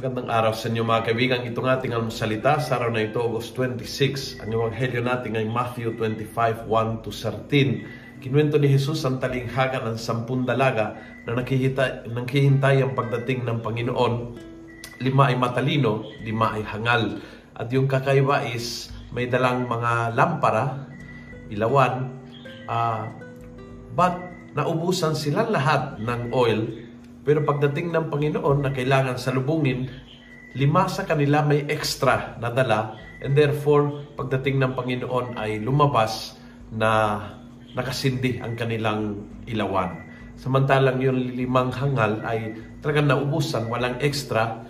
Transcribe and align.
Magandang 0.00 0.32
araw 0.32 0.56
sa 0.56 0.72
inyo 0.72 0.80
mga 0.80 1.12
kaibigan. 1.12 1.44
Itong 1.44 1.68
ating 1.68 1.92
almusalita 1.92 2.56
sa 2.56 2.80
araw 2.80 2.88
na 2.88 3.04
ito, 3.04 3.20
August 3.20 3.52
26. 3.52 4.40
Ang 4.40 4.56
ebanghelyo 4.56 5.04
natin 5.04 5.36
ay 5.36 5.44
Matthew 5.44 5.92
25, 5.92 6.64
1 6.64 7.04
to 7.04 7.12
13. 7.12 8.24
Kinuwento 8.24 8.56
ni 8.56 8.72
Jesus 8.72 9.04
ang 9.04 9.20
talinghaga 9.20 9.84
ng 9.84 10.00
sampung 10.00 10.48
dalaga 10.48 10.96
na 11.28 11.36
nakihita, 11.36 12.08
nakihintay 12.08 12.80
ang 12.80 12.96
pagdating 12.96 13.44
ng 13.44 13.60
Panginoon. 13.60 14.40
Lima 15.04 15.28
ay 15.28 15.36
matalino, 15.36 16.08
lima 16.24 16.56
ay 16.56 16.64
hangal. 16.64 17.20
At 17.52 17.68
yung 17.68 17.84
kakaiba 17.84 18.48
is 18.48 18.88
may 19.12 19.28
dalang 19.28 19.68
mga 19.68 20.16
lampara, 20.16 20.80
ilawan, 21.52 22.08
uh, 22.72 23.04
but 23.92 24.16
naubusan 24.56 25.12
silang 25.12 25.52
lahat 25.52 26.00
ng 26.00 26.32
oil 26.32 26.79
pero 27.20 27.44
pagdating 27.44 27.92
ng 27.92 28.08
Panginoon 28.08 28.64
na 28.64 28.72
kailangan 28.72 29.20
salubungin, 29.20 29.92
lima 30.56 30.88
sa 30.88 31.04
kanila 31.04 31.44
may 31.44 31.68
extra 31.68 32.34
na 32.40 32.48
dala 32.48 32.96
and 33.20 33.36
therefore 33.36 34.08
pagdating 34.16 34.56
ng 34.58 34.72
Panginoon 34.72 35.36
ay 35.36 35.60
lumabas 35.60 36.40
na 36.72 37.20
nakasindi 37.76 38.40
ang 38.40 38.56
kanilang 38.56 39.20
ilawan. 39.44 40.08
Samantalang 40.40 40.98
yung 41.04 41.36
limang 41.36 41.68
hangal 41.68 42.24
ay 42.24 42.56
talagang 42.80 43.12
naubusan, 43.12 43.68
walang 43.68 44.00
extra, 44.00 44.64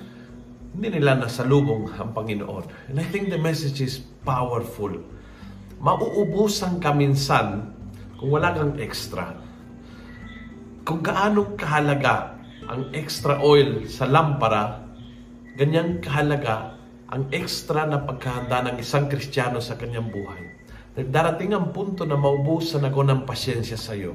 hindi 0.75 0.99
nila 0.99 1.23
nasalubong 1.23 1.87
ang 1.95 2.11
Panginoon. 2.11 2.91
And 2.91 2.99
I 2.99 3.07
think 3.07 3.31
the 3.31 3.39
message 3.39 3.79
is 3.79 4.03
powerful. 4.27 4.91
Mauubusan 5.79 6.83
ka 6.83 6.91
minsan 6.91 7.71
kung 8.19 8.35
wala 8.35 8.51
kang 8.53 8.75
extra. 8.83 9.39
Kung 10.83 11.01
gaano 11.01 11.55
kahalaga 11.55 12.40
ang 12.69 12.93
extra 12.93 13.41
oil 13.41 13.89
sa 13.89 14.05
lampara, 14.05 14.85
ganyan 15.57 16.03
kahalaga 16.05 16.77
ang 17.11 17.27
extra 17.35 17.89
na 17.91 17.99
pagkahanda 18.07 18.71
ng 18.71 18.77
isang 18.79 19.11
Kristiyano 19.11 19.59
sa 19.59 19.75
kanyang 19.75 20.15
buhay. 20.15 20.43
Darating 20.95 21.55
ang 21.57 21.75
punto 21.75 22.07
na 22.07 22.15
maubusan 22.15 22.87
ako 22.87 23.01
ng 23.07 23.21
pasyensya 23.27 23.75
sa 23.75 23.99
iyo. 23.99 24.15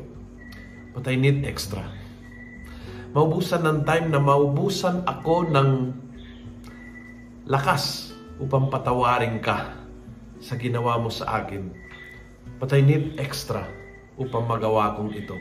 But 0.96 1.12
I 1.12 1.20
need 1.20 1.44
extra. 1.44 1.84
Maubusan 3.12 3.68
ng 3.68 3.80
time 3.84 4.16
na 4.16 4.20
maubusan 4.24 5.04
ako 5.04 5.52
ng 5.52 5.70
lakas 7.52 8.16
upang 8.40 8.72
patawarin 8.72 9.44
ka 9.44 9.76
sa 10.40 10.56
ginawa 10.56 10.96
mo 11.00 11.12
sa 11.12 11.44
akin. 11.44 11.72
But 12.60 12.72
I 12.72 12.80
need 12.80 13.20
extra 13.20 13.68
upang 14.16 14.48
magawa 14.48 14.96
kong 14.96 15.12
ito. 15.16 15.36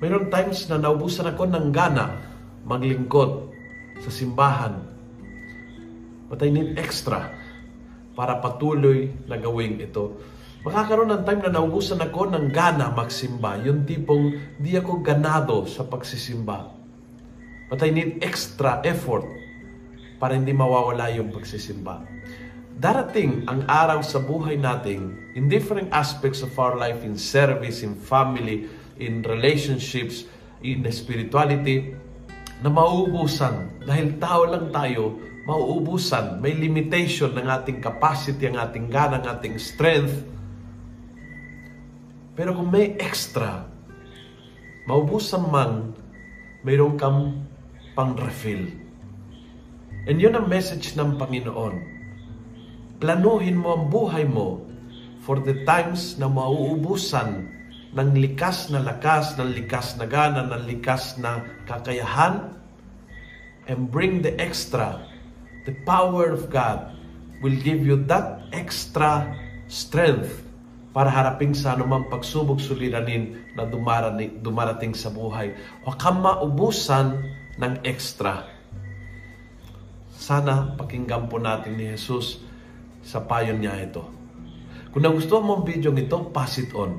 Mayroon 0.00 0.32
times 0.32 0.64
na 0.72 0.80
naubusan 0.80 1.28
ako 1.28 1.44
ng 1.44 1.68
gana 1.68 2.16
maglingkod 2.64 3.52
sa 4.00 4.08
simbahan. 4.08 4.80
But 6.32 6.40
I 6.40 6.48
need 6.48 6.80
extra 6.80 7.28
para 8.16 8.40
patuloy 8.40 9.12
na 9.28 9.36
gawin 9.36 9.76
ito. 9.76 10.16
Makakaroon 10.64 11.12
ng 11.12 11.24
time 11.24 11.40
na 11.44 11.52
naubusan 11.60 12.00
ako 12.00 12.32
ng 12.32 12.48
gana 12.48 12.92
magsimba. 12.92 13.60
Yung 13.60 13.84
tipong 13.84 14.56
di 14.56 14.76
ako 14.76 15.04
ganado 15.04 15.68
sa 15.68 15.84
pagsisimba. 15.84 16.68
But 17.68 17.84
I 17.84 17.92
need 17.92 18.24
extra 18.24 18.80
effort 18.88 19.24
para 20.20 20.36
hindi 20.36 20.52
mawawala 20.52 21.12
yung 21.12 21.28
pagsisimba. 21.32 22.04
Darating 22.80 23.44
ang 23.44 23.68
araw 23.68 24.00
sa 24.00 24.16
buhay 24.16 24.56
natin 24.56 25.12
in 25.36 25.52
different 25.52 25.92
aspects 25.92 26.40
of 26.40 26.52
our 26.56 26.80
life, 26.80 27.04
in 27.04 27.16
service, 27.16 27.84
in 27.84 27.92
family, 27.92 28.68
in 29.00 29.24
relationships, 29.24 30.28
in 30.60 30.84
spirituality, 30.92 31.96
na 32.60 32.68
mauubusan. 32.68 33.80
Dahil 33.88 34.20
tao 34.20 34.44
lang 34.44 34.68
tayo, 34.68 35.16
mauubusan. 35.48 36.38
May 36.38 36.52
limitation 36.54 37.32
ng 37.32 37.48
ating 37.48 37.80
capacity, 37.80 38.46
ang 38.46 38.60
ating 38.60 38.92
gana, 38.92 39.18
ang 39.18 39.40
ating 39.40 39.56
strength. 39.56 40.22
Pero 42.36 42.52
kung 42.52 42.68
may 42.68 42.94
extra, 43.00 43.64
maubusan 44.84 45.44
man, 45.48 45.96
mayroon 46.62 47.00
kang 47.00 47.48
pang-refill. 47.96 48.68
And 50.08 50.16
yun 50.16 50.36
ang 50.36 50.48
message 50.48 50.96
ng 50.96 51.20
Panginoon. 51.20 51.76
Planuhin 53.00 53.56
mo 53.56 53.76
ang 53.76 53.84
buhay 53.88 54.28
mo 54.28 54.64
for 55.24 55.40
the 55.40 55.64
times 55.64 56.16
na 56.16 56.28
mauubusan 56.28 57.59
ng 57.90 58.10
likas 58.14 58.70
na 58.70 58.78
lakas, 58.78 59.34
ng 59.34 59.50
likas 59.50 59.98
na 59.98 60.06
gana, 60.06 60.46
ng 60.46 60.62
likas 60.66 61.18
na 61.18 61.42
kakayahan, 61.66 62.54
and 63.66 63.90
bring 63.90 64.22
the 64.22 64.34
extra. 64.38 65.02
The 65.66 65.74
power 65.82 66.30
of 66.30 66.48
God 66.48 66.94
will 67.42 67.56
give 67.58 67.82
you 67.82 67.98
that 68.06 68.46
extra 68.54 69.34
strength 69.66 70.46
para 70.90 71.06
harapin 71.06 71.54
sa 71.54 71.78
anumang 71.78 72.10
pagsubok 72.10 72.58
suliranin 72.58 73.54
na 73.54 73.66
dumarating, 73.66 74.94
sa 74.94 75.10
buhay. 75.10 75.54
Huwag 75.86 75.96
kang 75.98 76.18
maubusan 76.22 77.22
ng 77.58 77.74
extra. 77.86 78.46
Sana 80.10 80.74
pakinggan 80.74 81.30
po 81.30 81.38
natin 81.38 81.78
ni 81.78 81.90
Jesus 81.94 82.42
sa 83.02 83.22
payon 83.22 83.62
niya 83.62 83.86
ito. 83.86 84.02
Kung 84.90 85.06
nagustuhan 85.06 85.46
mo 85.46 85.62
ang 85.62 85.64
video 85.66 85.94
ito, 85.94 86.18
pass 86.34 86.58
it 86.58 86.74
on. 86.74 86.98